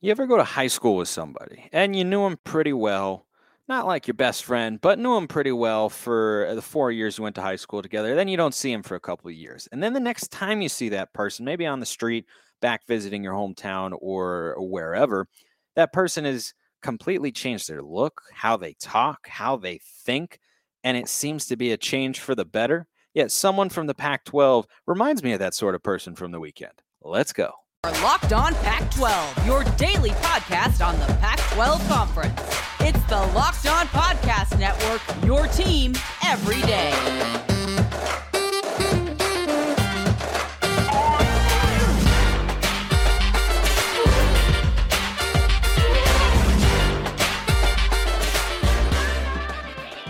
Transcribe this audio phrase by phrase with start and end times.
[0.00, 3.26] You ever go to high school with somebody and you knew them pretty well?
[3.66, 7.24] Not like your best friend, but knew them pretty well for the four years you
[7.24, 8.14] went to high school together.
[8.14, 9.68] Then you don't see him for a couple of years.
[9.72, 12.26] And then the next time you see that person, maybe on the street,
[12.60, 15.26] back visiting your hometown or wherever,
[15.74, 16.52] that person has
[16.82, 20.38] completely changed their look, how they talk, how they think.
[20.84, 22.86] And it seems to be a change for the better.
[23.14, 26.40] Yet someone from the Pac 12 reminds me of that sort of person from the
[26.40, 26.82] weekend.
[27.00, 27.50] Let's go.
[27.84, 32.40] Locked On Pac 12, your daily podcast on the Pac 12 Conference.
[32.80, 35.94] It's the Locked On Podcast Network, your team
[36.24, 37.55] every day.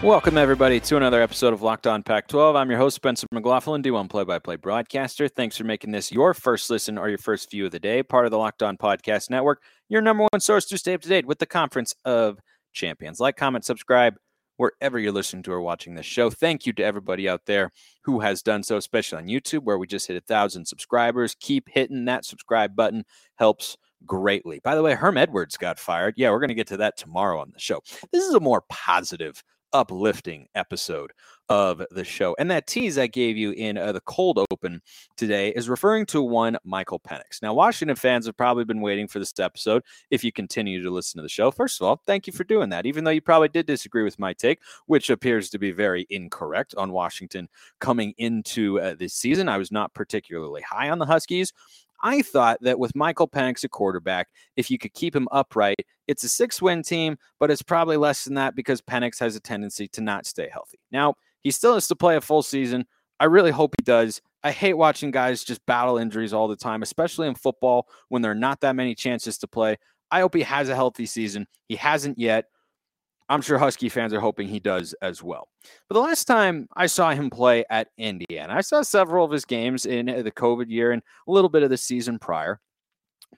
[0.06, 2.54] Welcome, everybody, to another episode of Locked On Pac 12.
[2.54, 5.26] I'm your host, Spencer McLaughlin, D1 play by play broadcaster.
[5.26, 8.24] Thanks for making this your first listen or your first view of the day, part
[8.24, 11.26] of the Locked On Podcast Network, your number one source to stay up to date
[11.26, 12.38] with the Conference of
[12.72, 13.18] Champions.
[13.18, 14.14] Like, comment, subscribe
[14.58, 16.30] wherever you're listening to or watching this show.
[16.30, 17.72] Thank you to everybody out there
[18.04, 21.34] who has done so, especially on YouTube, where we just hit a thousand subscribers.
[21.40, 23.04] Keep hitting that subscribe button,
[23.38, 23.76] helps
[24.06, 24.60] greatly.
[24.62, 26.14] By the way, Herm Edwards got fired.
[26.16, 27.80] Yeah, we're going to get to that tomorrow on the show.
[28.12, 29.42] This is a more positive
[29.76, 31.12] uplifting episode
[31.48, 32.34] of the show.
[32.38, 34.80] And that tease I gave you in uh, the cold open
[35.16, 37.40] today is referring to one Michael Penix.
[37.40, 41.18] Now, Washington fans have probably been waiting for this episode if you continue to listen
[41.18, 41.50] to the show.
[41.50, 44.18] First of all, thank you for doing that, even though you probably did disagree with
[44.18, 47.48] my take, which appears to be very incorrect on Washington
[47.80, 49.48] coming into uh, this season.
[49.48, 51.52] I was not particularly high on the Huskies.
[52.02, 56.24] I thought that with Michael Penix at quarterback, if you could keep him upright, it's
[56.24, 59.88] a six win team, but it's probably less than that because Penix has a tendency
[59.88, 60.78] to not stay healthy.
[60.90, 62.86] Now, he still has to play a full season.
[63.18, 64.20] I really hope he does.
[64.42, 68.32] I hate watching guys just battle injuries all the time, especially in football when there
[68.32, 69.76] are not that many chances to play.
[70.10, 71.46] I hope he has a healthy season.
[71.68, 72.46] He hasn't yet.
[73.28, 75.48] I'm sure Husky fans are hoping he does as well.
[75.88, 79.44] But the last time I saw him play at Indiana, I saw several of his
[79.44, 82.60] games in the COVID year and a little bit of the season prior.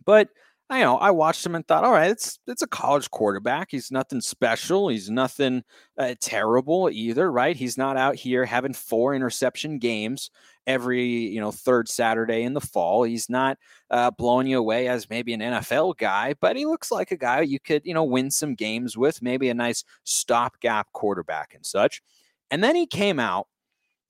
[0.04, 0.28] But
[0.70, 3.68] I know I watched him and thought, all right, it's it's a college quarterback.
[3.70, 4.88] He's nothing special.
[4.88, 5.64] He's nothing
[5.96, 7.56] uh, terrible either, right?
[7.56, 10.30] He's not out here having four interception games
[10.66, 13.04] every you know third Saturday in the fall.
[13.04, 13.56] He's not
[13.90, 17.40] uh, blowing you away as maybe an NFL guy, but he looks like a guy
[17.40, 22.02] you could you know win some games with, maybe a nice stopgap quarterback and such.
[22.50, 23.46] And then he came out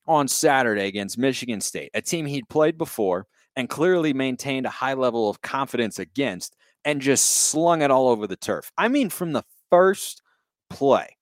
[0.09, 3.27] on Saturday against Michigan State, a team he'd played before
[3.59, 6.55] and clearly maintained a high level of confidence against
[6.85, 8.71] and just slung it all over the turf.
[8.79, 10.23] I mean, from the first
[10.71, 11.17] play,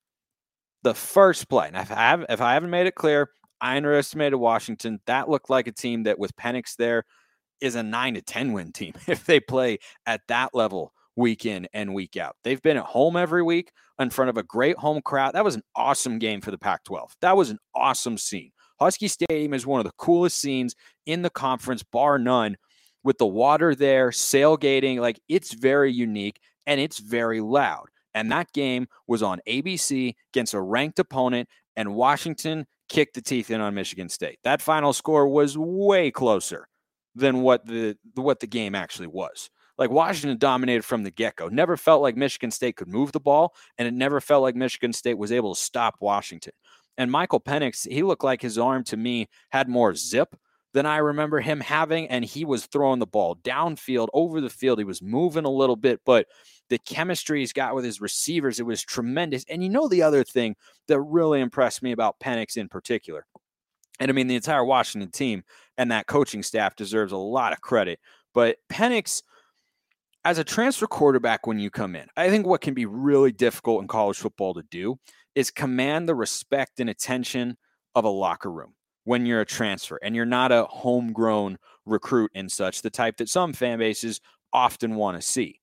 [0.82, 1.68] the first play.
[1.68, 5.00] And if I, have, if I haven't made it clear, I underestimated Washington.
[5.06, 7.04] That looked like a team that, with Penix there,
[7.62, 11.66] is a nine to 10 win team if they play at that level week in
[11.72, 12.36] and week out.
[12.44, 15.32] They've been at home every week in front of a great home crowd.
[15.32, 17.16] That was an awesome game for the Pac 12.
[17.22, 18.52] That was an awesome scene.
[18.78, 20.74] Husky Stadium is one of the coolest scenes
[21.06, 22.56] in the conference, bar none,
[23.02, 25.00] with the water there, sailgating.
[25.00, 27.86] Like it's very unique and it's very loud.
[28.14, 33.50] And that game was on ABC against a ranked opponent, and Washington kicked the teeth
[33.50, 34.38] in on Michigan State.
[34.42, 36.66] That final score was way closer
[37.14, 39.50] than what the what the game actually was.
[39.78, 41.48] Like Washington dominated from the get-go.
[41.48, 44.94] Never felt like Michigan State could move the ball, and it never felt like Michigan
[44.94, 46.52] State was able to stop Washington.
[46.98, 50.34] And Michael Penix, he looked like his arm to me had more zip
[50.72, 52.08] than I remember him having.
[52.08, 54.78] And he was throwing the ball downfield, over the field.
[54.78, 56.26] He was moving a little bit, but
[56.68, 59.44] the chemistry he's got with his receivers, it was tremendous.
[59.48, 60.56] And you know, the other thing
[60.88, 63.26] that really impressed me about Penix in particular,
[64.00, 65.44] and I mean, the entire Washington team
[65.78, 68.00] and that coaching staff deserves a lot of credit,
[68.34, 69.22] but Penix
[70.26, 73.80] as a transfer quarterback when you come in, I think what can be really difficult
[73.80, 74.98] in college football to do
[75.36, 77.56] is command the respect and attention
[77.94, 78.74] of a locker room
[79.04, 83.28] when you're a transfer and you're not a homegrown recruit and such, the type that
[83.28, 84.20] some fan bases
[84.52, 85.60] often want to see.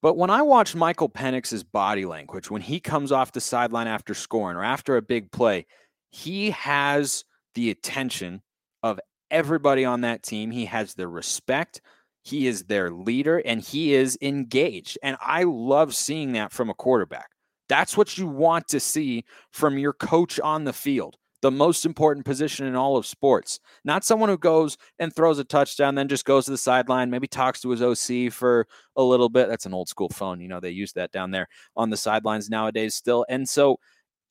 [0.00, 4.14] But when I watch Michael Penix's body language, when he comes off the sideline after
[4.14, 5.66] scoring or after a big play,
[6.10, 7.24] he has
[7.54, 8.42] the attention
[8.82, 9.00] of
[9.30, 10.50] everybody on that team.
[10.50, 11.80] He has the respect.
[12.22, 14.96] He is their leader and he is engaged.
[15.02, 17.33] And I love seeing that from a quarterback.
[17.68, 21.16] That's what you want to see from your coach on the field.
[21.42, 23.60] The most important position in all of sports.
[23.84, 27.26] Not someone who goes and throws a touchdown, then just goes to the sideline, maybe
[27.26, 28.66] talks to his OC for
[28.96, 29.48] a little bit.
[29.48, 30.40] That's an old school phone.
[30.40, 33.26] You know, they use that down there on the sidelines nowadays still.
[33.28, 33.78] And so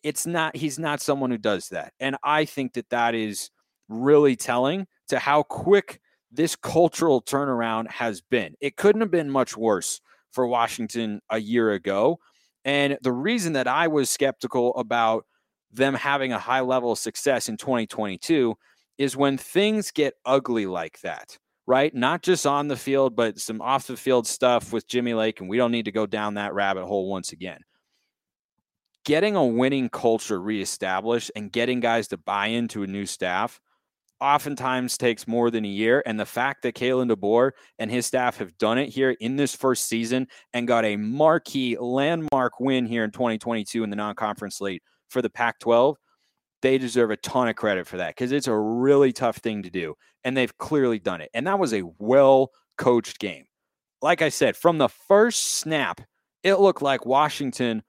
[0.01, 1.94] it's not, he's not someone who does that.
[2.00, 3.51] And I think that that is
[3.89, 6.00] really telling to how quick
[6.31, 8.56] this cultural turnaround has been.
[8.59, 10.01] It couldn't have been much worse
[10.31, 12.19] for Washington a year ago.
[12.65, 15.25] And the reason that I was skeptical about
[15.71, 18.56] them having a high level of success in 2022
[18.98, 21.94] is when things get ugly like that, right?
[21.94, 25.39] Not just on the field, but some off the field stuff with Jimmy Lake.
[25.39, 27.62] And we don't need to go down that rabbit hole once again.
[29.04, 33.60] Getting a winning culture reestablished and getting guys to buy into a new staff
[34.23, 36.01] oftentimes takes more than a year.
[36.05, 39.53] And the fact that Kalen DeBoer and his staff have done it here in this
[39.53, 44.57] first season and got a marquee landmark win here in 2022 in the non conference
[44.57, 45.97] slate for the Pac 12,
[46.61, 49.69] they deserve a ton of credit for that because it's a really tough thing to
[49.69, 49.93] do.
[50.23, 51.29] And they've clearly done it.
[51.33, 53.43] And that was a well coached game.
[54.01, 55.99] Like I said, from the first snap,
[56.43, 57.83] it looked like Washington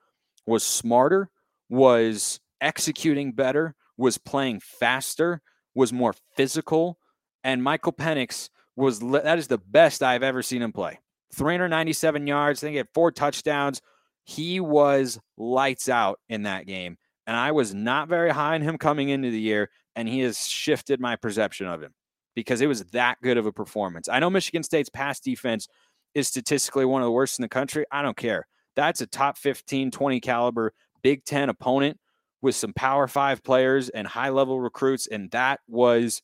[0.46, 1.30] was smarter,
[1.68, 5.40] was executing better, was playing faster
[5.74, 6.98] was more physical,
[7.42, 11.00] and Michael Penix was that is the best I've ever seen him play.
[11.34, 13.80] 397 yards, I think he had four touchdowns.
[14.24, 18.78] He was lights out in that game, and I was not very high on him
[18.78, 21.92] coming into the year, and he has shifted my perception of him
[22.34, 24.08] because it was that good of a performance.
[24.08, 25.68] I know Michigan State's pass defense
[26.14, 27.84] is statistically one of the worst in the country.
[27.90, 28.46] I don't care.
[28.76, 30.72] That's a top 15, 20 caliber
[31.02, 31.98] Big 10 opponent
[32.44, 36.22] with some Power Five players and high level recruits, and that was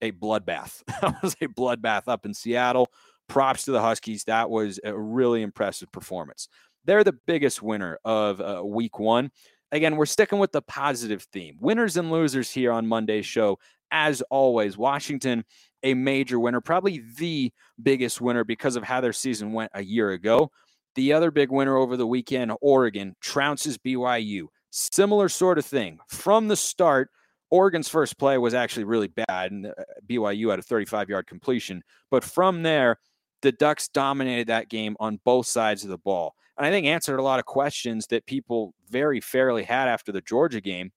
[0.00, 0.82] a bloodbath.
[1.02, 2.88] that was a bloodbath up in Seattle.
[3.28, 4.24] Props to the Huskies.
[4.24, 6.48] That was a really impressive performance.
[6.84, 9.32] They're the biggest winner of uh, week one.
[9.72, 11.56] Again, we're sticking with the positive theme.
[11.60, 13.58] Winners and losers here on Monday's show.
[13.90, 15.44] As always, Washington,
[15.82, 17.52] a major winner, probably the
[17.82, 20.50] biggest winner because of how their season went a year ago.
[20.94, 24.46] The other big winner over the weekend, Oregon, trounces BYU.
[24.78, 26.00] Similar sort of thing.
[26.06, 27.08] From the start,
[27.48, 29.72] Oregon's first play was actually really bad, and uh,
[30.06, 31.82] BYU had a 35 yard completion.
[32.10, 32.98] But from there,
[33.40, 36.34] the Ducks dominated that game on both sides of the ball.
[36.58, 40.20] And I think answered a lot of questions that people very fairly had after the
[40.20, 40.92] Georgia game,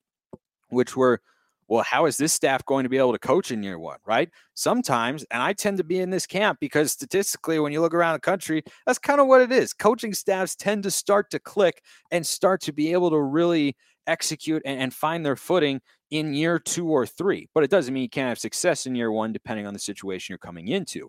[0.68, 1.22] which were
[1.70, 4.28] well, how is this staff going to be able to coach in year one, right?
[4.56, 8.14] Sometimes, and I tend to be in this camp because statistically, when you look around
[8.14, 9.72] the country, that's kind of what it is.
[9.72, 13.78] Coaching staffs tend to start to click and start to be able to really
[14.08, 15.80] execute and, and find their footing
[16.10, 17.48] in year two or three.
[17.54, 20.34] But it doesn't mean you can't have success in year one, depending on the situation
[20.34, 21.08] you're coming into.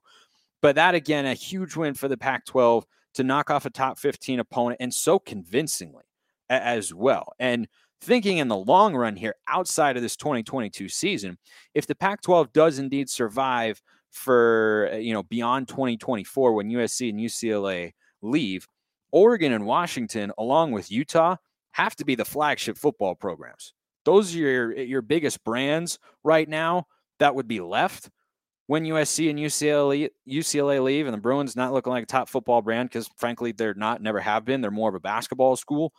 [0.60, 2.84] But that, again, a huge win for the Pac 12
[3.14, 6.04] to knock off a top 15 opponent and so convincingly
[6.50, 7.32] as well.
[7.38, 7.66] And
[8.00, 11.38] thinking in the long run here, outside of this 2022 season,
[11.74, 13.80] if the Pac 12 does indeed survive
[14.10, 17.92] for, uh, you know, beyond 2024 when USC and UCLA
[18.22, 18.66] leave,
[19.12, 21.36] Oregon and Washington, along with Utah,
[21.72, 23.72] have to be the flagship football programs.
[24.04, 26.86] Those are your, your biggest brands right now
[27.18, 28.08] that would be left
[28.66, 32.62] when USC and UCLA, UCLA leave and the Bruins not looking like a top football
[32.62, 34.60] brand because frankly they're not never have been.
[34.60, 35.92] They're more of a basketball school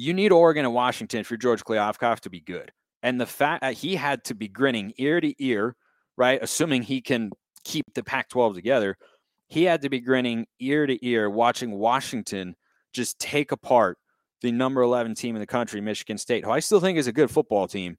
[0.00, 2.72] you need Oregon and Washington for George Kliavkoff to be good.
[3.02, 5.76] And the fact that he had to be grinning ear to ear,
[6.16, 6.38] right?
[6.42, 7.30] Assuming he can
[7.64, 8.96] keep the Pac 12 together,
[9.48, 12.56] he had to be grinning ear to ear watching Washington
[12.94, 13.98] just take apart
[14.40, 17.12] the number 11 team in the country, Michigan State, who I still think is a
[17.12, 17.98] good football team,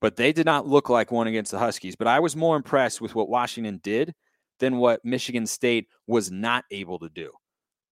[0.00, 1.96] but they did not look like one against the Huskies.
[1.96, 4.14] But I was more impressed with what Washington did
[4.58, 7.30] than what Michigan State was not able to do.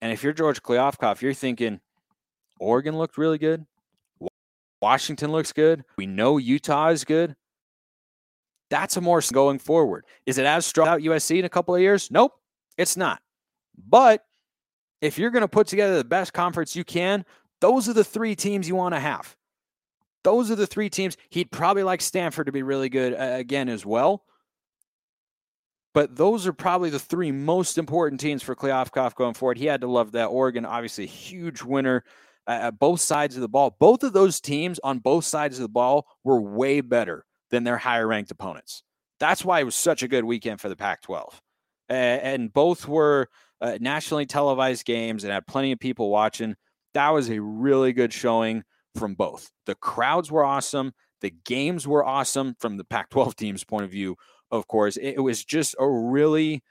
[0.01, 1.81] And if you're George Kliavkoff, you're thinking,
[2.59, 3.67] Oregon looked really good.
[4.81, 5.85] Washington looks good.
[5.97, 7.37] We know Utah is good.
[8.71, 10.05] That's a more going forward.
[10.27, 12.11] Is it as strong out USC in a couple of years?
[12.11, 12.33] Nope,
[12.77, 13.23] it's not.
[13.89, 14.25] But
[15.01, 17.25] if you're going to put together the best conference you can,
[17.61, 19.37] those are the three teams you want to have.
[20.23, 21.17] Those are the three teams.
[21.31, 24.25] He'd probably like Stanford to be really good uh, again as well.
[25.93, 29.59] But those are probably the three most important teams for Kliavkoff going forward.
[29.59, 30.27] He had to love that.
[30.27, 32.05] Oregon, obviously, huge winner
[32.47, 33.77] at both sides of the ball.
[33.79, 37.79] Both of those teams on both sides of the ball were way better than their
[37.79, 38.83] higher ranked opponents.
[39.21, 41.41] That's why it was such a good weekend for the Pac 12.
[41.89, 43.29] And both were
[43.61, 46.57] uh, nationally televised games and had plenty of people watching.
[46.95, 48.65] That was a really good showing
[48.97, 49.51] from both.
[49.67, 50.93] The crowds were awesome.
[51.21, 54.17] The games were awesome from the Pac 12 team's point of view,
[54.51, 54.97] of course.
[54.97, 56.63] It was just a really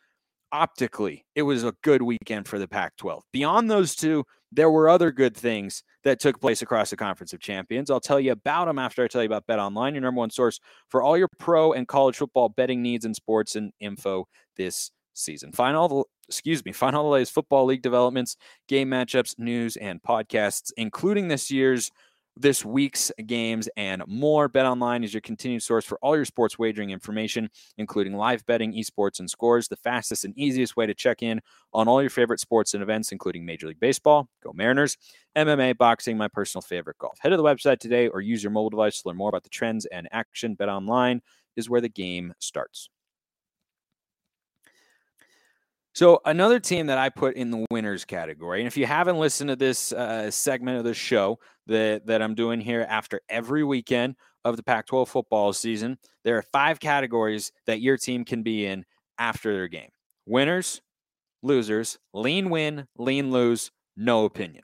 [0.54, 3.24] optically, it was a good weekend for the Pac 12.
[3.34, 7.40] Beyond those two, there were other good things that took place across the Conference of
[7.40, 7.90] Champions.
[7.90, 10.30] I'll tell you about them after I tell you about Bet Online, your number one
[10.30, 14.92] source for all your pro and college football betting needs and sports and info this
[15.14, 15.52] season.
[15.52, 19.76] Find all the excuse me, find all the latest football league developments, game matchups, news,
[19.78, 21.90] and podcasts, including this year's
[22.36, 24.50] this week's games and more.
[24.50, 29.20] BetOnline is your continued source for all your sports wagering information, including live betting, esports,
[29.20, 29.68] and scores.
[29.68, 31.42] The fastest and easiest way to check in
[31.74, 34.98] on all your favorite sports and events, including Major League Baseball, Go Mariners,
[35.36, 37.18] MMA, boxing, my personal favorite, golf.
[37.20, 39.50] Head to the website today or use your mobile device to learn more about the
[39.50, 40.56] trends and action.
[40.56, 41.22] BetOnline
[41.56, 42.90] is where the game starts.
[45.96, 49.50] So another team that I put in the winners category, and if you haven't listened
[49.50, 54.16] to this uh, segment of the show that that I'm doing here after every weekend
[54.44, 58.86] of the Pac-12 football season, there are five categories that your team can be in
[59.20, 59.92] after their game:
[60.26, 60.82] winners,
[61.44, 64.64] losers, lean win, lean lose, no opinion.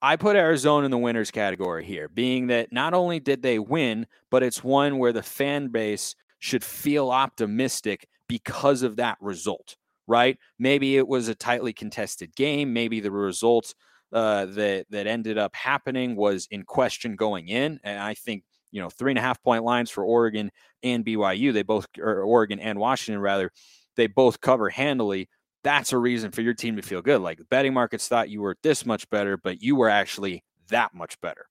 [0.00, 4.06] I put Arizona in the winners category here, being that not only did they win,
[4.30, 9.76] but it's one where the fan base should feel optimistic because of that result
[10.10, 10.36] right?
[10.58, 12.72] Maybe it was a tightly contested game.
[12.72, 13.74] Maybe the result
[14.12, 17.78] uh, that that ended up happening was in question going in.
[17.84, 20.50] And I think you know three and a half point lines for Oregon
[20.82, 21.52] and BYU.
[21.52, 23.52] They both or Oregon and Washington rather.
[23.96, 25.28] They both cover handily.
[25.62, 27.20] That's a reason for your team to feel good.
[27.20, 31.20] Like betting markets thought you were this much better, but you were actually that much
[31.20, 31.46] better.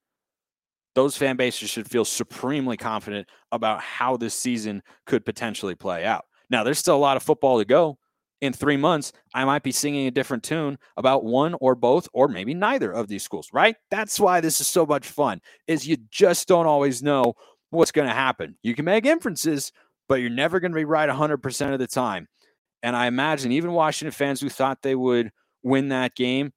[0.96, 6.26] Those fan bases should feel supremely confident about how this season could potentially play out.
[6.50, 8.00] Now, there's still a lot of football to go
[8.42, 12.28] in three months, I might be singing a different tune about one or both, or
[12.28, 13.76] maybe neither of these schools, right?
[13.92, 17.34] That's why this is so much fun, is you just don't always know
[17.70, 18.58] what's going to happen.
[18.64, 19.72] You can make inferences,
[20.08, 22.28] but you're never going to be right 100% of the time.
[22.82, 25.32] And I imagine even Washington fans who thought they would
[25.64, 26.54] win that game,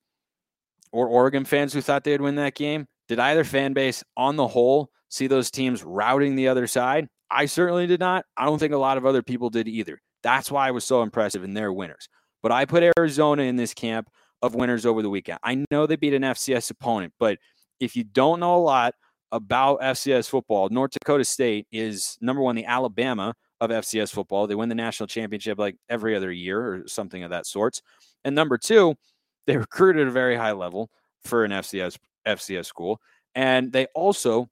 [0.92, 4.46] or Oregon fans who thought they'd win that game, did either fan base on the
[4.46, 7.08] whole see those teams routing the other side?
[7.30, 8.24] I certainly did not.
[8.36, 10.00] I don't think a lot of other people did either.
[10.22, 12.08] That's why I was so impressive, and they're winners.
[12.42, 14.08] But I put Arizona in this camp
[14.42, 15.38] of winners over the weekend.
[15.42, 17.38] I know they beat an FCS opponent, but
[17.80, 18.94] if you don't know a lot
[19.30, 24.46] about FCS football, North Dakota State is number one, the Alabama of FCS football.
[24.46, 27.80] They win the national championship like every other year or something of that sort.
[28.24, 28.94] And number two,
[29.46, 30.90] they recruit at a very high level
[31.24, 33.00] for an FCS FCS school,
[33.34, 34.48] and they also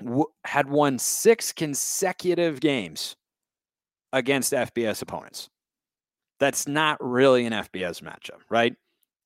[0.00, 3.16] w- had won six consecutive games
[4.12, 5.48] against FBS opponents.
[6.40, 8.74] That's not really an FBS matchup, right?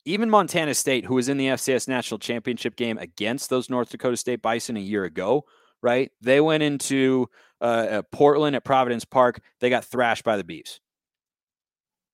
[0.04, 4.16] Even Montana State, who was in the FCS national championship game against those North Dakota
[4.16, 5.44] State Bison a year ago,
[5.82, 6.10] right?
[6.20, 7.28] They went into
[7.60, 9.40] uh, uh Portland at Providence Park.
[9.60, 10.78] They got thrashed by the Beavs.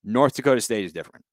[0.05, 1.25] North Dakota State is different.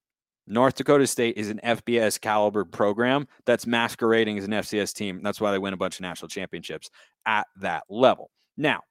[0.49, 5.21] North Dakota State is an FBS caliber program that's masquerading as an FCS team.
[5.21, 6.89] That's why they win a bunch of national championships
[7.27, 8.31] at that level.
[8.57, 8.81] Now,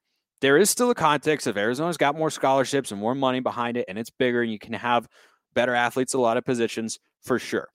[0.41, 3.85] there is still a context of Arizona's got more scholarships and more money behind it,
[3.87, 5.07] and it's bigger, and you can have
[5.53, 7.67] better athletes a lot of positions for sure.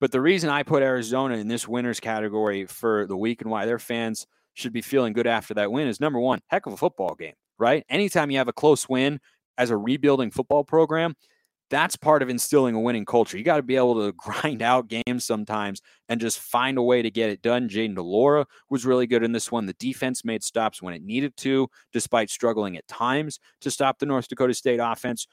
[0.00, 3.66] But the reason I put Arizona in this winners category for the week and why
[3.66, 6.76] their fans should be feeling good after that win is number one, heck of a
[6.76, 7.84] football game, right?
[7.88, 9.20] Anytime you have a close win
[9.58, 11.14] as a rebuilding football program,
[11.70, 13.36] that's part of instilling a winning culture.
[13.36, 17.02] You got to be able to grind out games sometimes and just find a way
[17.02, 17.68] to get it done.
[17.68, 19.66] Jayden de Laura was really good in this one.
[19.66, 24.06] The defense made stops when it needed to, despite struggling at times to stop the
[24.06, 25.26] North Dakota State offense.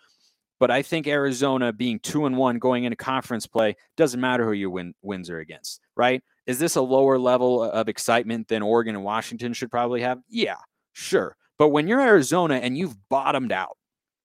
[0.59, 4.53] But I think Arizona being two and one going into conference play doesn't matter who
[4.53, 6.23] your win, wins are against, right?
[6.45, 10.19] Is this a lower level of excitement than Oregon and Washington should probably have?
[10.29, 10.55] Yeah,
[10.93, 11.35] sure.
[11.57, 13.77] But when you're Arizona and you've bottomed out,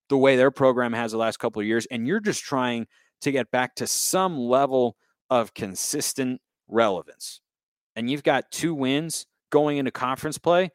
[0.09, 2.87] the way their program has the last couple of years, and you're just trying
[3.21, 4.97] to get back to some level
[5.31, 7.41] of consistent relevance.
[7.97, 10.71] And you've got two wins going into conference play.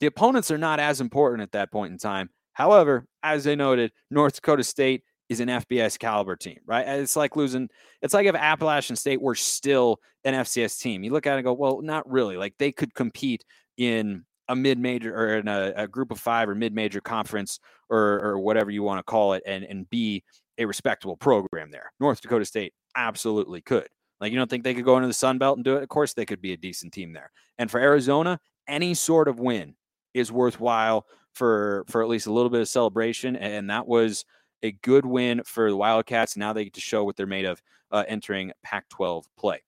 [0.00, 2.30] The opponents are not as important at that point in time.
[2.54, 6.86] However, as they noted, North Dakota State is an FBS caliber team, right?
[6.86, 7.68] It's like losing,
[8.02, 11.02] it's like if Appalachian State were still an FCS team.
[11.02, 12.36] You look at it and go, well, not really.
[12.36, 13.44] Like they could compete
[13.76, 17.58] in a mid-major or in a, a group of five or mid-major conference
[17.92, 20.24] or, or whatever you want to call it and, and be
[20.58, 21.92] a respectable program there.
[22.00, 23.88] North Dakota State absolutely could.
[24.20, 25.82] Like you don't think they could go into the Sun Belt and do it?
[25.82, 27.30] Of course they could be a decent team there.
[27.58, 29.74] And for Arizona, any sort of win
[30.14, 33.36] is worthwhile for for at least a little bit of celebration.
[33.36, 34.24] And that was
[34.62, 36.36] a good win for the Wildcats.
[36.36, 39.60] Now they get to show what they're made of uh, entering Pac-12 play.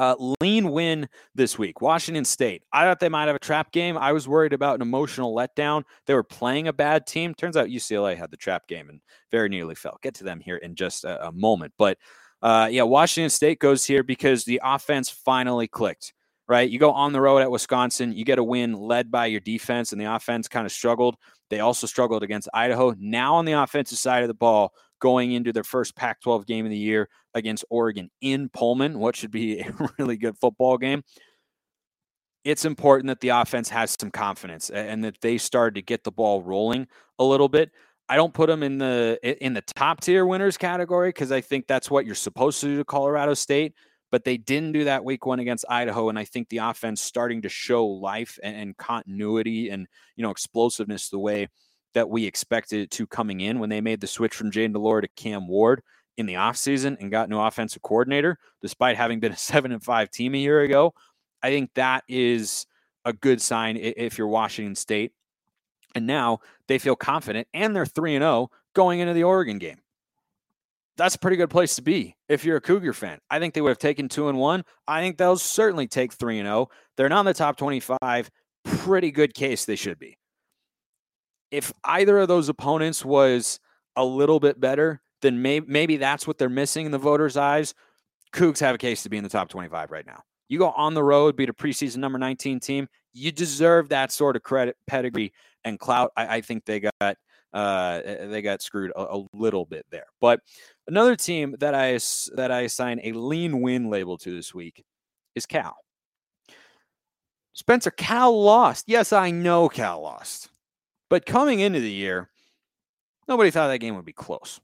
[0.00, 1.82] Uh, lean win this week.
[1.82, 2.62] Washington State.
[2.72, 3.98] I thought they might have a trap game.
[3.98, 5.84] I was worried about an emotional letdown.
[6.06, 7.34] They were playing a bad team.
[7.34, 9.98] Turns out UCLA had the trap game and very nearly fell.
[10.00, 11.74] Get to them here in just a, a moment.
[11.76, 11.98] But
[12.40, 16.14] uh, yeah, Washington State goes here because the offense finally clicked.
[16.48, 19.38] Right, you go on the road at Wisconsin, you get a win led by your
[19.38, 21.14] defense, and the offense kind of struggled.
[21.50, 22.94] They also struggled against Idaho.
[22.98, 26.64] Now on the offensive side of the ball, going into their first Pac 12 game
[26.64, 31.02] of the year against Oregon in Pullman, what should be a really good football game.
[32.44, 36.12] it's important that the offense has some confidence and that they started to get the
[36.12, 36.86] ball rolling
[37.18, 37.70] a little bit.
[38.08, 41.68] I don't put them in the in the top tier winners category because I think
[41.68, 43.74] that's what you're supposed to do to Colorado State.
[44.10, 47.42] But they didn't do that week one against Idaho, and I think the offense starting
[47.42, 51.48] to show life and, and continuity and you know explosiveness the way
[51.94, 54.78] that we expected it to coming in when they made the switch from Jayden de
[54.78, 55.82] Laura to Cam Ward
[56.16, 60.10] in the offseason and got new offensive coordinator, despite having been a seven and five
[60.10, 60.94] team a year ago.
[61.42, 62.66] I think that is
[63.04, 65.12] a good sign if you're Washington State.
[65.94, 69.78] And now they feel confident and they're 3 and 0 going into the Oregon game.
[70.96, 73.18] That's a pretty good place to be if you're a Cougar fan.
[73.30, 74.64] I think they would have taken 2 and 1.
[74.86, 76.68] I think they'll certainly take 3 and 0.
[76.96, 78.30] They're not in the top 25.
[78.64, 80.18] Pretty good case they should be.
[81.50, 83.60] If either of those opponents was
[83.96, 87.74] a little bit better, then maybe, maybe that's what they're missing in the voters' eyes.
[88.32, 90.22] Cougs have a case to be in the top 25 right now.
[90.48, 92.88] You go on the road, beat a preseason number 19 team.
[93.12, 95.32] You deserve that sort of credit, pedigree,
[95.64, 96.12] and clout.
[96.16, 97.16] I, I think they got
[97.52, 100.06] uh, they got screwed a, a, little bit there.
[100.20, 100.40] But
[100.86, 101.98] another team that I
[102.36, 104.84] that I assign a lean win label to this week
[105.34, 105.76] is Cal.
[107.52, 108.84] Spencer, Cal lost.
[108.86, 110.49] Yes, I know Cal lost.
[111.10, 112.30] But coming into the year,
[113.28, 114.60] nobody thought that game would be close.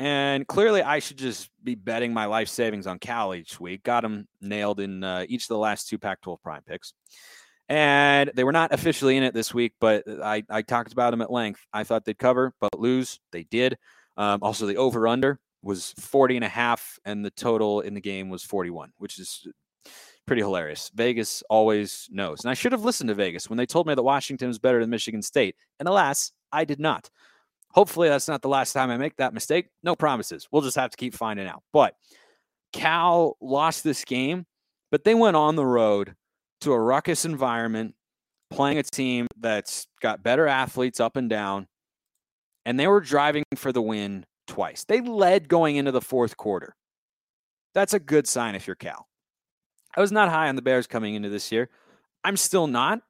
[0.00, 3.82] And clearly, I should just be betting my life savings on Cal each week.
[3.82, 6.94] Got them nailed in uh, each of the last two Pac 12 prime picks.
[7.68, 11.20] And they were not officially in it this week, but I, I talked about them
[11.20, 11.60] at length.
[11.72, 13.20] I thought they'd cover, but lose.
[13.30, 13.76] They did.
[14.16, 18.00] Um, also, the over under was 40 and a half, and the total in the
[18.00, 19.46] game was 41, which is
[20.30, 20.92] pretty hilarious.
[20.94, 22.42] Vegas always knows.
[22.44, 24.78] And I should have listened to Vegas when they told me that Washington was better
[24.78, 25.56] than Michigan State.
[25.80, 27.10] And alas, I did not.
[27.72, 29.66] Hopefully, that's not the last time I make that mistake.
[29.82, 30.46] No promises.
[30.52, 31.64] We'll just have to keep finding out.
[31.72, 31.96] But
[32.72, 34.46] Cal lost this game,
[34.92, 36.14] but they went on the road
[36.60, 37.96] to a ruckus environment,
[38.52, 41.66] playing a team that's got better athletes up and down,
[42.64, 44.84] and they were driving for the win twice.
[44.84, 46.76] They led going into the fourth quarter.
[47.74, 49.08] That's a good sign if you're Cal.
[49.96, 51.68] I was not high on the Bears coming into this year.
[52.22, 53.00] I'm still not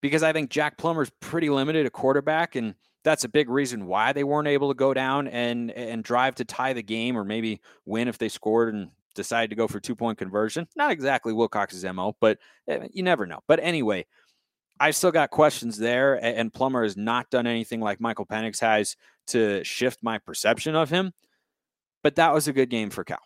[0.00, 2.74] because I think Jack Plummer's pretty limited a quarterback and
[3.04, 6.44] that's a big reason why they weren't able to go down and and drive to
[6.44, 9.94] tie the game or maybe win if they scored and decided to go for two
[9.94, 10.66] point conversion.
[10.76, 13.40] Not exactly Wilcox's mo, but eh, you never know.
[13.46, 14.06] But anyway,
[14.78, 18.96] I've still got questions there, and Plummer has not done anything like Michael Penix has
[19.28, 21.12] to shift my perception of him.
[22.02, 23.18] But that was a good game for Cal.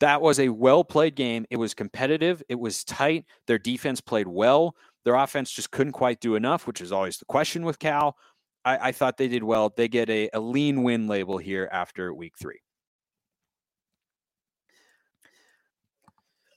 [0.00, 1.46] That was a well played game.
[1.50, 2.42] It was competitive.
[2.48, 3.26] It was tight.
[3.46, 4.74] Their defense played well.
[5.04, 8.16] Their offense just couldn't quite do enough, which is always the question with Cal.
[8.64, 9.72] I, I thought they did well.
[9.74, 12.60] They get a, a lean win label here after week three.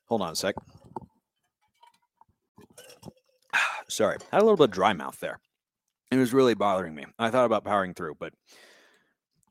[0.08, 0.56] Hold on a sec.
[3.90, 5.40] Sorry, I had a little bit of dry mouth there.
[6.12, 7.06] It was really bothering me.
[7.18, 8.34] I thought about powering through, but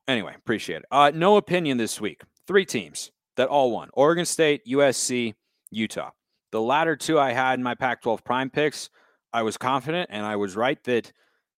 [0.07, 0.85] anyway, appreciate it.
[0.91, 2.23] Uh, no opinion this week.
[2.47, 5.35] Three teams that all won Oregon State, USC,
[5.71, 6.11] Utah.
[6.51, 8.91] The latter two I had in my Pac 12 prime picks.
[9.33, 11.13] I was confident and I was right that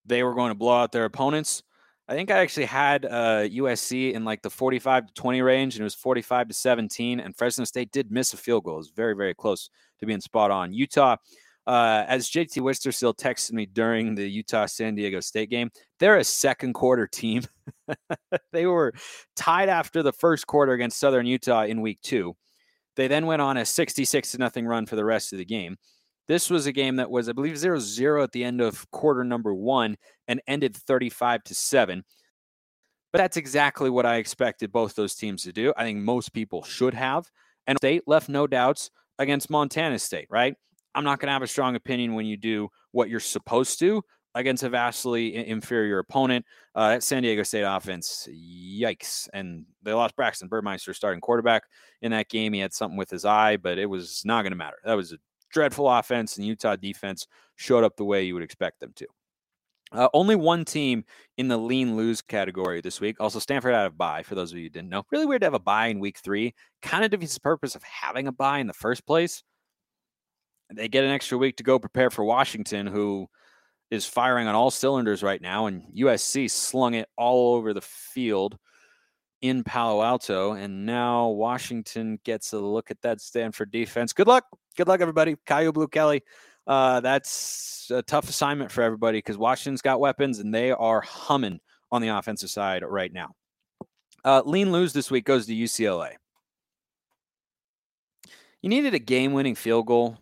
[0.07, 1.63] they were going to blow out their opponents.
[2.07, 5.81] I think I actually had uh, USC in like the 45 to 20 range, and
[5.81, 7.19] it was 45 to 17.
[7.19, 8.75] And Fresno State did miss a field goal.
[8.75, 10.75] It was very, very close to being spot on.
[10.75, 11.17] Utah,
[11.67, 16.25] uh, as JT Wistersill texted me during the Utah San Diego State game, they're a
[16.25, 17.43] second quarter team.
[18.53, 18.93] they were
[19.37, 22.37] tied after the first quarter against Southern Utah in week two.
[22.97, 25.77] They then went on a 66 to nothing run for the rest of the game.
[26.27, 29.25] This was a game that was, I believe, 0 0 at the end of quarter
[29.25, 29.97] number one
[30.29, 32.05] and ended 35 to 7.
[33.13, 35.73] But that's exactly what I expected both those teams to do.
[35.77, 37.31] I think most people should have.
[37.67, 40.57] And State left no doubts against Montana State, right?
[40.95, 44.03] I'm not going to have a strong opinion when you do what you're supposed to
[44.35, 46.45] against a vastly inferior opponent.
[46.75, 49.29] Uh, that San Diego State offense, yikes.
[49.33, 51.63] And they lost Braxton Burmeister, starting quarterback
[52.03, 52.53] in that game.
[52.53, 54.79] He had something with his eye, but it was not going to matter.
[54.85, 55.19] That was a
[55.51, 57.27] dreadful offense, and Utah defense
[57.57, 59.07] showed up the way you would expect them to.
[59.93, 61.05] Uh, only one team
[61.39, 63.17] in the lean lose category this week.
[63.21, 65.05] Also, Stanford out of bye, for those of you who didn't know.
[65.13, 66.53] Really weird to have a bye in week three.
[66.83, 69.45] Kind of defeats the purpose of having a bye in the first place.
[70.75, 73.29] They get an extra week to go prepare for Washington, who
[73.91, 78.59] is firing on all cylinders right now, and USC slung it all over the field
[79.41, 80.53] in Palo Alto.
[80.53, 84.13] And now Washington gets a look at that Stanford defense.
[84.13, 84.45] Good luck.
[84.77, 85.37] Good luck, everybody.
[85.47, 86.23] Kyu Blue Kelly.
[86.67, 91.61] Uh, that's a tough assignment for everybody because Washington's got weapons and they are humming
[91.93, 93.33] on the offensive side right now.
[94.25, 96.13] Uh, lean lose this week goes to UCLA.
[98.63, 100.17] You needed a game winning field goal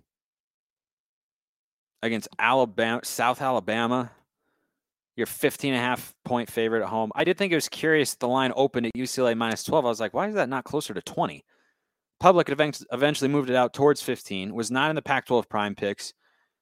[2.03, 4.11] against Alabama, South Alabama.
[5.17, 7.13] You're 15 and a half point favorite at home.
[7.15, 9.85] I did think it was curious the line opened at UCLA minus 12.
[9.85, 11.45] I was like, why is that not closer to 20?
[12.19, 14.55] Public eventually moved it out towards 15.
[14.55, 16.15] Was not in the Pac-12 prime picks.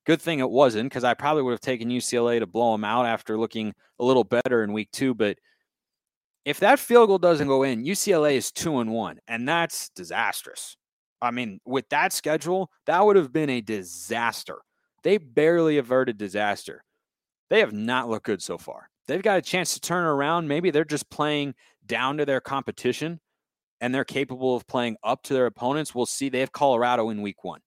[0.07, 3.07] Good thing it wasn't because I probably would have taken UCLA to blow them out
[3.07, 5.15] after looking a little better in week two.
[5.15, 5.37] But
[6.45, 10.77] if that field goal doesn't go in, UCLA is two and one, and that's disastrous.
[11.21, 14.57] I mean, with that schedule, that would have been a disaster.
[15.03, 16.85] They barely averted disaster.
[17.49, 18.91] They have not looked good so far.
[19.07, 20.47] They've got a chance to turn around.
[20.47, 21.55] Maybe they're just playing
[21.87, 23.21] down to their competition
[23.81, 25.95] and they're capable of playing up to their opponents.
[25.95, 26.29] We'll see.
[26.29, 27.61] They have Colorado in week one.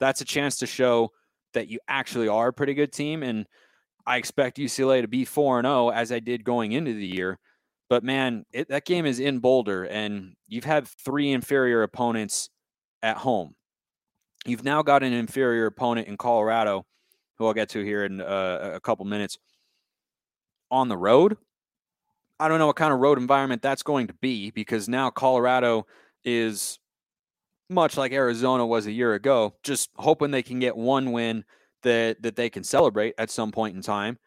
[0.00, 1.10] That's a chance to show
[1.54, 3.22] that you actually are a pretty good team.
[3.22, 3.46] And
[4.06, 7.38] I expect UCLA to be 4 0 as I did going into the year.
[7.88, 12.48] But man, it, that game is in Boulder, and you've had three inferior opponents
[13.02, 13.54] at home.
[14.46, 16.84] You've now got an inferior opponent in Colorado,
[17.38, 19.38] who I'll get to here in uh, a couple minutes,
[20.70, 21.36] on the road.
[22.40, 25.86] I don't know what kind of road environment that's going to be because now Colorado
[26.24, 26.80] is
[27.70, 31.44] much like Arizona was a year ago, just hoping they can get one win
[31.82, 34.18] that that they can celebrate at some point in time.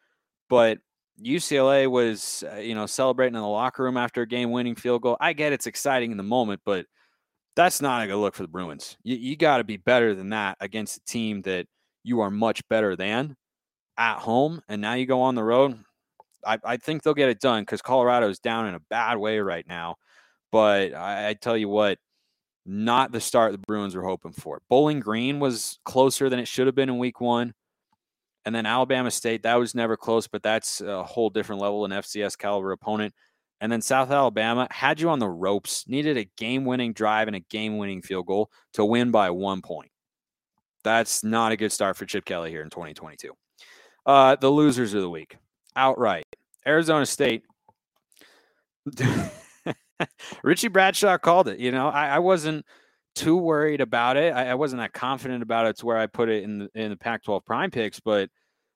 [0.49, 0.79] But
[1.21, 5.17] UCLA was, uh, you know, celebrating in the locker room after a game-winning field goal.
[5.19, 6.85] I get it's exciting in the moment, but
[7.55, 8.97] that's not a good look for the Bruins.
[9.03, 11.67] You, you got to be better than that against a team that
[12.03, 13.35] you are much better than
[13.97, 14.61] at home.
[14.67, 15.79] And now you go on the road.
[16.45, 19.39] I, I think they'll get it done because Colorado is down in a bad way
[19.39, 19.95] right now.
[20.51, 21.97] But I, I tell you what,
[22.65, 24.61] not the start the Bruins were hoping for.
[24.69, 27.53] Bowling Green was closer than it should have been in week one.
[28.45, 31.91] And then Alabama State, that was never close, but that's a whole different level, an
[31.91, 33.13] FCS caliber opponent.
[33.61, 37.35] And then South Alabama had you on the ropes, needed a game winning drive and
[37.35, 39.91] a game winning field goal to win by one point.
[40.83, 43.31] That's not a good start for Chip Kelly here in 2022.
[44.05, 45.37] Uh, the losers of the week,
[45.75, 46.25] outright.
[46.67, 47.43] Arizona State.
[50.43, 51.59] Richie Bradshaw called it.
[51.59, 52.65] You know, I, I wasn't
[53.15, 54.33] too worried about it.
[54.33, 56.89] I, I, wasn't that confident about it to where I put it in the, in
[56.89, 58.29] the Pac-12 prime picks, but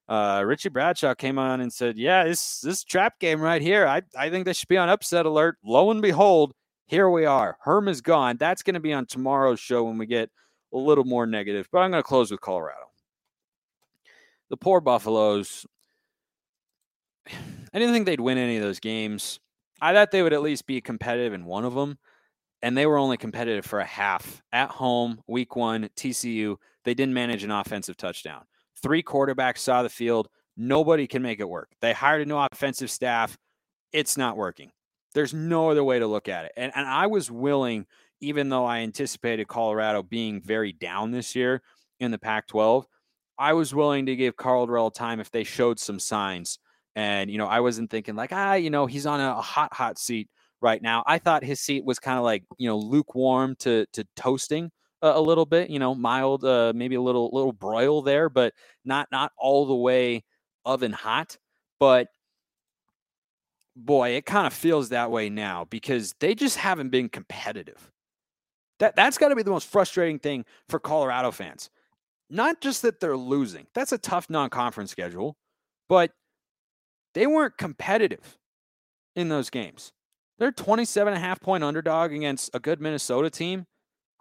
[0.10, 3.88] uh, Richie Bradshaw came on and said, "Yeah, this this trap game right here.
[3.88, 6.54] I I think they should be on upset alert." Lo and behold,
[6.88, 7.58] here we are.
[7.62, 8.38] Herm is gone.
[8.38, 10.32] That's going to be on tomorrow's show when we get
[10.74, 11.70] a little more negative.
[11.72, 12.90] But I'm going to close with Colorado.
[14.50, 15.68] The poor Buffaloes.
[17.28, 19.40] I didn't think they'd win any of those games.
[19.80, 22.00] I thought they would at least be competitive in one of them,
[22.64, 25.22] and they were only competitive for a half at home.
[25.28, 26.56] Week one, TCU.
[26.84, 28.42] They didn't manage an offensive touchdown.
[28.82, 30.28] Three quarterbacks saw the field.
[30.58, 31.70] Nobody can make it work.
[31.82, 33.38] They hired a new offensive staff.
[33.92, 34.72] It's not working.
[35.14, 36.52] There's no other way to look at it.
[36.56, 37.86] And, and I was willing,
[38.22, 41.62] even though I anticipated Colorado being very down this year
[42.00, 42.86] in the Pac 12,
[43.38, 46.60] I was willing to give Dorrell time if they showed some signs.
[46.96, 49.98] And, you know, I wasn't thinking like, ah, you know, he's on a hot, hot
[49.98, 50.30] seat
[50.62, 51.04] right now.
[51.08, 55.10] I thought his seat was kind of like, you know, lukewarm to, to toasting a,
[55.10, 58.54] a little bit, you know, mild, uh, maybe a little little broil there, but
[58.86, 60.24] not not all the way
[60.66, 61.38] oven hot.
[61.80, 62.08] But
[63.76, 67.92] boy, it kind of feels that way now because they just haven't been competitive.
[68.80, 71.70] That that's got to be the most frustrating thing for Colorado fans.
[72.30, 73.66] Not just that they're losing.
[73.74, 75.36] That's a tough non-conference schedule,
[75.88, 76.12] but
[77.16, 78.38] they weren't competitive
[79.16, 79.92] in those games.
[80.38, 83.66] They're 27 and a half point underdog against a good Minnesota team.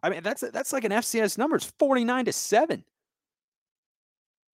[0.03, 1.57] I mean, that's that's like an FCS number.
[1.57, 2.85] It's 49 to 7.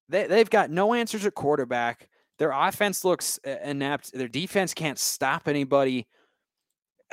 [0.08, 2.08] They, they've got no answers at quarterback.
[2.38, 4.12] Their offense looks uh, inept.
[4.12, 6.06] Their defense can't stop anybody.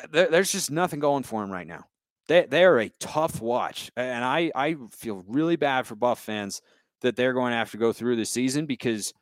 [0.01, 1.85] Uh, there, there's just nothing going for them right now.
[2.27, 3.91] They, they are a tough watch.
[3.95, 6.61] And I, I feel really bad for Buff fans
[7.01, 9.13] that they're going to have to go through the season because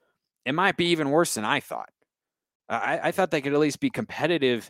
[0.45, 1.89] it might be even worse than I thought.
[2.67, 4.69] I, I thought they could at least be competitive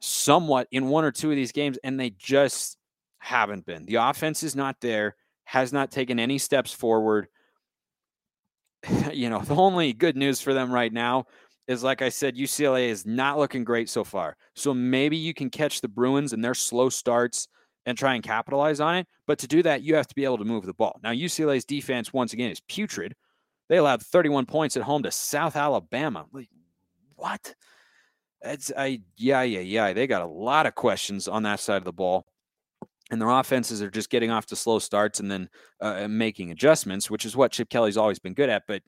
[0.00, 2.76] somewhat in one or two of these games, and they just
[3.22, 3.86] haven't been.
[3.86, 7.28] The offense is not there, has not taken any steps forward.
[9.12, 11.26] you know, the only good news for them right now
[11.68, 14.36] is like I said, UCLA is not looking great so far.
[14.56, 17.46] So maybe you can catch the Bruins and their slow starts
[17.86, 19.06] and try and capitalize on it.
[19.28, 20.98] But to do that, you have to be able to move the ball.
[21.02, 23.14] Now, UCLA's defense, once again, is putrid.
[23.68, 26.26] They allowed 31 points at home to South Alabama.
[26.32, 26.48] Like,
[27.14, 27.54] what?
[28.44, 29.92] It's I yeah, yeah, yeah.
[29.92, 32.26] They got a lot of questions on that side of the ball
[33.12, 35.48] and their offenses are just getting off to slow starts and then
[35.82, 38.62] uh, making adjustments, which is what Chip Kelly's always been good at.
[38.66, 38.82] But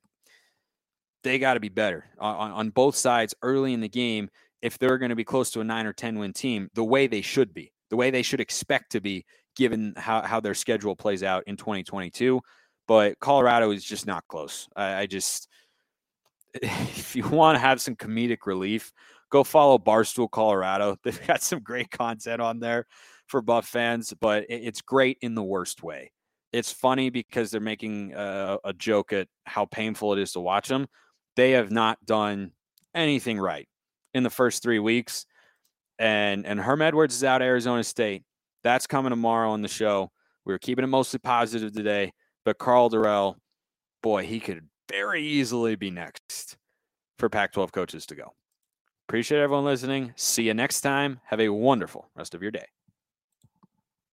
[1.22, 4.30] they got to be better on, on both sides early in the game
[4.62, 7.06] if they're going to be close to a nine or 10 win team, the way
[7.06, 10.96] they should be, the way they should expect to be, given how, how their schedule
[10.96, 12.40] plays out in 2022.
[12.88, 14.68] but Colorado is just not close.
[14.74, 15.48] I, I just,
[16.54, 18.90] if you want to have some comedic relief,
[19.30, 20.96] go follow Barstool Colorado.
[21.04, 22.86] They've got some great content on there
[23.26, 26.12] for Buff fans, but it's great in the worst way.
[26.52, 30.68] It's funny because they're making a, a joke at how painful it is to watch
[30.68, 30.86] them.
[31.36, 32.52] They have not done
[32.94, 33.68] anything right
[34.12, 35.26] in the first three weeks.
[35.98, 38.22] And and Herm Edwards is out Arizona State.
[38.62, 40.10] That's coming tomorrow on the show.
[40.44, 42.12] We were keeping it mostly positive today,
[42.44, 43.36] but Karl Dorrell,
[44.02, 46.56] boy, he could very easily be next
[47.18, 48.34] for Pac 12 coaches to go.
[49.08, 50.12] Appreciate everyone listening.
[50.16, 51.20] See you next time.
[51.26, 52.66] Have a wonderful rest of your day.